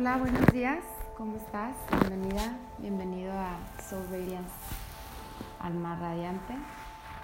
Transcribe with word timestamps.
Hola, 0.00 0.16
buenos 0.16 0.46
días. 0.52 0.84
¿Cómo 1.16 1.36
estás? 1.38 1.74
Bienvenida, 1.90 2.56
bienvenido 2.78 3.32
a 3.32 3.58
Soul 3.82 4.06
Radiance, 4.08 4.54
Alma 5.58 5.96
Radiante, 5.96 6.54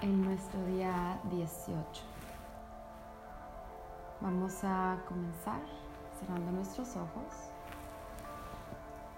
en 0.01 0.21
nuestro 0.25 0.61
día 0.65 1.17
18. 1.31 2.03
Vamos 4.19 4.61
a 4.63 4.97
comenzar 5.07 5.61
cerrando 6.19 6.51
nuestros 6.51 6.97
ojos 6.97 7.33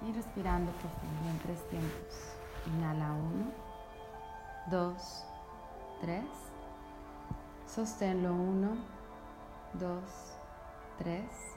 y 0.07 0.14
respirando 0.14 0.71
profundo 0.74 1.28
en 1.32 1.39
tres 1.39 1.68
tiempos. 1.69 2.36
Inhala 2.68 3.11
1, 3.11 3.51
2, 4.69 5.25
3. 6.01 6.24
Sosténlo 7.65 8.36
1, 8.36 8.69
2, 9.79 10.04
3. 11.00 11.57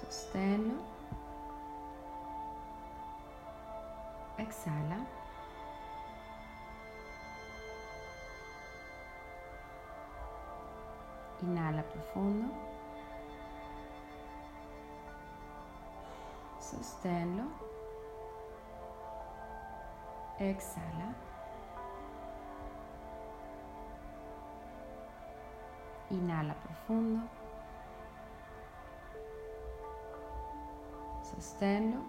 Sosténlo. 0.00 0.76
Exhala. 4.38 5.06
Inhala 11.42 11.82
profundo. 11.82 12.48
Sosténlo. 16.60 17.44
Exhala. 20.38 21.14
Inhala 26.10 26.54
profundo. 26.54 27.39
Sosténlo. 31.34 32.00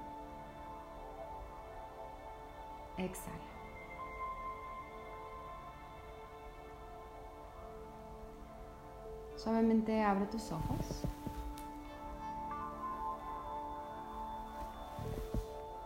Exhala. 2.98 3.52
Suavemente 9.36 10.04
abre 10.04 10.26
tus 10.26 10.52
ojos. 10.52 11.04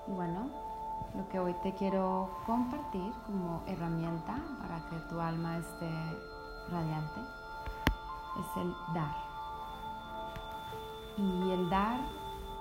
Y 0.07 0.11
bueno, 0.11 0.49
lo 1.15 1.29
que 1.29 1.39
hoy 1.39 1.53
te 1.63 1.73
quiero 1.73 2.29
compartir 2.45 3.13
como 3.25 3.61
herramienta 3.67 4.35
para 4.59 4.77
que 4.89 4.97
tu 5.09 5.19
alma 5.21 5.57
esté 5.57 5.89
radiante 6.69 7.21
es 8.39 8.57
el 8.57 8.73
dar. 8.93 9.15
Y 11.17 11.51
el 11.51 11.69
dar 11.69 11.99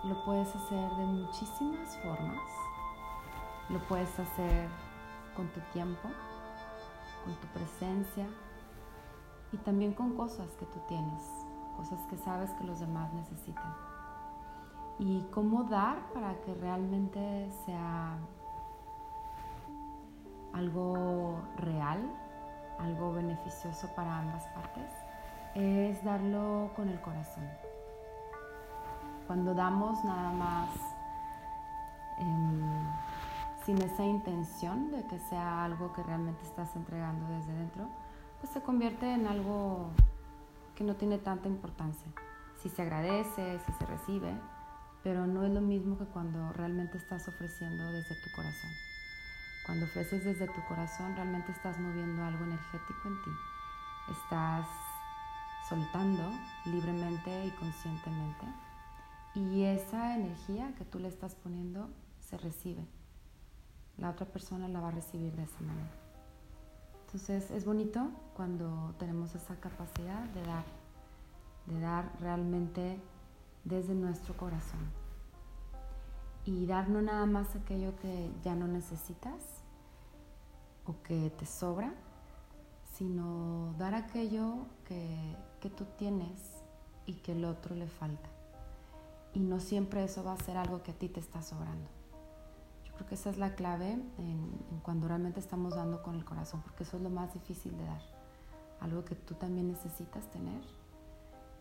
lo 0.04 0.22
puedes 0.24 0.54
hacer 0.54 0.90
de 0.96 1.04
muchísimas 1.06 1.96
formas. 1.98 2.42
Lo 3.70 3.78
puedes 3.88 4.18
hacer 4.18 4.68
con 5.34 5.48
tu 5.48 5.60
tiempo, 5.72 6.08
con 7.24 7.34
tu 7.36 7.46
presencia 7.48 8.26
y 9.52 9.56
también 9.58 9.94
con 9.94 10.14
cosas 10.14 10.50
que 10.58 10.66
tú 10.66 10.80
tienes, 10.88 11.22
cosas 11.76 11.98
que 12.10 12.18
sabes 12.18 12.50
que 12.52 12.64
los 12.64 12.80
demás 12.80 13.12
necesitan. 13.14 13.74
Y 14.98 15.22
cómo 15.32 15.64
dar 15.64 16.12
para 16.12 16.38
que 16.42 16.54
realmente 16.54 17.50
sea 17.64 18.18
algo 20.52 21.40
real, 21.56 21.98
algo 22.78 23.12
beneficioso 23.12 23.88
para 23.96 24.18
ambas 24.18 24.44
partes, 24.48 24.92
es 25.54 26.04
darlo 26.04 26.70
con 26.76 26.88
el 26.88 27.00
corazón. 27.00 27.48
Cuando 29.26 29.54
damos 29.54 30.04
nada 30.04 30.32
más 30.32 30.68
eh, 32.18 33.64
sin 33.64 33.80
esa 33.80 34.04
intención 34.04 34.90
de 34.90 35.06
que 35.06 35.18
sea 35.18 35.64
algo 35.64 35.92
que 35.94 36.02
realmente 36.02 36.42
estás 36.42 36.76
entregando 36.76 37.26
desde 37.28 37.54
dentro, 37.54 37.88
pues 38.40 38.52
se 38.52 38.60
convierte 38.60 39.10
en 39.10 39.26
algo 39.26 39.88
que 40.74 40.84
no 40.84 40.94
tiene 40.96 41.18
tanta 41.18 41.48
importancia. 41.48 42.12
Si 42.62 42.68
se 42.68 42.82
agradece, 42.82 43.58
si 43.60 43.72
se 43.72 43.86
recibe, 43.86 44.34
pero 45.02 45.26
no 45.26 45.44
es 45.44 45.52
lo 45.52 45.62
mismo 45.62 45.96
que 45.96 46.04
cuando 46.04 46.52
realmente 46.52 46.98
estás 46.98 47.26
ofreciendo 47.26 47.90
desde 47.92 48.14
tu 48.16 48.30
corazón. 48.36 48.70
Cuando 49.64 49.86
ofreces 49.86 50.24
desde 50.24 50.46
tu 50.48 50.62
corazón, 50.68 51.16
realmente 51.16 51.50
estás 51.52 51.78
moviendo 51.78 52.22
algo 52.22 52.44
energético 52.44 53.08
en 53.08 53.22
ti. 53.22 53.30
Estás 54.10 54.66
soltando 55.66 56.30
libremente 56.66 57.46
y 57.46 57.50
conscientemente 57.52 58.63
y 59.34 59.64
esa 59.64 60.14
energía 60.14 60.72
que 60.76 60.84
tú 60.84 61.00
le 61.00 61.08
estás 61.08 61.34
poniendo 61.34 61.88
se 62.20 62.38
recibe. 62.38 62.86
La 63.98 64.10
otra 64.10 64.26
persona 64.26 64.68
la 64.68 64.80
va 64.80 64.88
a 64.88 64.92
recibir 64.92 65.34
de 65.34 65.42
esa 65.42 65.60
manera. 65.60 65.90
Entonces 67.06 67.50
es 67.50 67.64
bonito 67.64 68.10
cuando 68.36 68.94
tenemos 68.98 69.34
esa 69.34 69.56
capacidad 69.56 70.22
de 70.30 70.42
dar, 70.42 70.64
de 71.66 71.80
dar 71.80 72.12
realmente 72.20 73.00
desde 73.64 73.94
nuestro 73.94 74.36
corazón. 74.36 74.80
Y 76.44 76.66
dar 76.66 76.88
no 76.88 77.02
nada 77.02 77.26
más 77.26 77.56
aquello 77.56 77.96
que 77.96 78.30
ya 78.44 78.54
no 78.54 78.68
necesitas 78.68 79.62
o 80.86 81.02
que 81.02 81.30
te 81.30 81.46
sobra, 81.46 81.92
sino 82.96 83.74
dar 83.78 83.94
aquello 83.94 84.66
que, 84.86 85.36
que 85.60 85.70
tú 85.70 85.86
tienes 85.98 86.62
y 87.06 87.14
que 87.14 87.32
el 87.32 87.44
otro 87.44 87.74
le 87.74 87.88
falta 87.88 88.33
y 89.34 89.40
no 89.40 89.58
siempre 89.60 90.04
eso 90.04 90.22
va 90.22 90.32
a 90.32 90.36
ser 90.38 90.56
algo 90.56 90.82
que 90.82 90.92
a 90.92 90.94
ti 90.94 91.08
te 91.08 91.20
está 91.20 91.42
sobrando. 91.42 91.88
Yo 92.84 92.94
creo 92.94 93.06
que 93.08 93.16
esa 93.16 93.30
es 93.30 93.36
la 93.36 93.54
clave 93.56 93.92
en, 93.92 94.80
cuando 94.82 95.08
realmente 95.08 95.40
estamos 95.40 95.74
dando 95.74 96.02
con 96.02 96.14
el 96.14 96.24
corazón, 96.24 96.62
porque 96.62 96.84
eso 96.84 96.96
es 96.96 97.02
lo 97.02 97.10
más 97.10 97.34
difícil 97.34 97.76
de 97.76 97.84
dar. 97.84 98.02
Algo 98.80 99.04
que 99.04 99.16
tú 99.16 99.34
también 99.34 99.68
necesitas 99.68 100.30
tener 100.30 100.62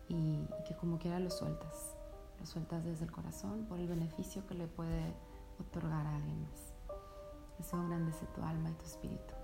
y, 0.08 0.14
y 0.14 0.64
que 0.68 0.76
como 0.76 0.98
quiera 0.98 1.18
lo 1.18 1.30
sueltas. 1.30 1.96
Lo 2.38 2.46
sueltas 2.46 2.84
desde 2.84 3.04
el 3.04 3.10
corazón 3.10 3.66
por 3.68 3.80
el 3.80 3.88
beneficio 3.88 4.46
que 4.46 4.54
le 4.54 4.68
puede 4.68 5.12
otorgar 5.58 6.06
a 6.06 6.16
alguien 6.16 6.42
más. 6.42 6.72
Eso 7.58 7.76
engrandece 7.76 8.26
tu 8.26 8.42
alma 8.42 8.70
y 8.70 8.74
tu 8.74 8.84
espíritu. 8.84 9.34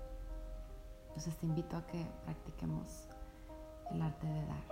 Entonces 1.07 1.35
te 1.35 1.45
invito 1.45 1.75
a 1.75 1.85
que 1.85 2.05
practiquemos 2.23 3.07
el 3.91 4.01
arte 4.01 4.27
de 4.27 4.45
dar. 4.45 4.63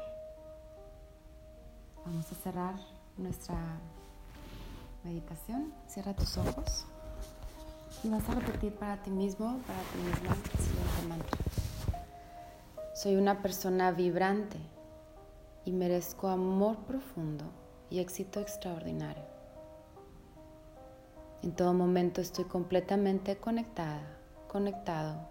Vamos 2.06 2.32
a 2.32 2.36
cerrar 2.36 2.99
nuestra 3.20 3.58
meditación. 5.04 5.74
Cierra 5.88 6.14
tus 6.14 6.38
ojos 6.38 6.86
y 8.04 8.10
vas 8.10 8.28
a 8.30 8.36
repetir 8.36 8.74
para 8.76 9.02
ti 9.02 9.12
mismo, 9.12 9.60
para 9.68 9.80
ti 9.80 9.98
misma, 9.98 10.36
el 10.36 10.60
siguiente 10.60 11.08
mantra. 11.08 11.38
Soy 12.96 13.16
una 13.16 13.42
persona 13.42 13.92
vibrante 13.92 14.58
y 15.66 15.72
merezco 15.72 16.28
amor 16.28 16.78
profundo 16.80 17.46
y 17.90 18.00
éxito 18.00 18.40
extraordinario. 18.40 19.24
En 21.42 21.54
todo 21.54 21.74
momento 21.74 22.20
estoy 22.20 22.46
completamente 22.46 23.38
conectada, 23.38 24.02
conectado 24.50 25.30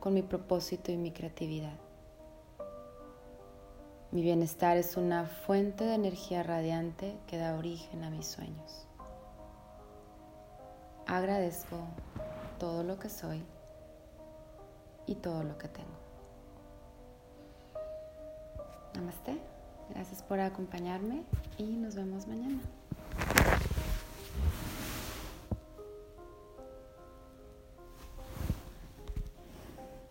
con 0.00 0.14
mi 0.14 0.22
propósito 0.22 0.90
y 0.90 0.96
mi 0.96 1.12
creatividad. 1.12 1.78
Mi 4.12 4.20
bienestar 4.20 4.76
es 4.76 4.98
una 4.98 5.24
fuente 5.24 5.84
de 5.84 5.94
energía 5.94 6.42
radiante 6.42 7.16
que 7.26 7.38
da 7.38 7.56
origen 7.56 8.04
a 8.04 8.10
mis 8.10 8.26
sueños. 8.26 8.86
Agradezco 11.06 11.78
todo 12.58 12.82
lo 12.82 12.98
que 12.98 13.08
soy 13.08 13.42
y 15.06 15.14
todo 15.14 15.42
lo 15.44 15.56
que 15.56 15.68
tengo. 15.68 15.88
Namaste. 18.94 19.40
Gracias 19.88 20.22
por 20.22 20.40
acompañarme 20.40 21.22
y 21.56 21.64
nos 21.64 21.94
vemos 21.94 22.26
mañana. 22.26 22.60